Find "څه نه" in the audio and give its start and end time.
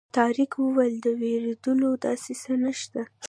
2.41-2.71